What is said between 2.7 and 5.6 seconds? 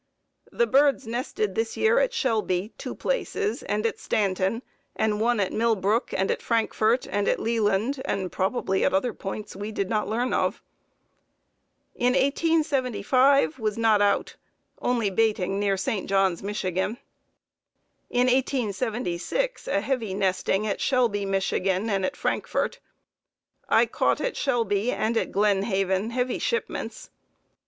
two places, and at Stanton, and one at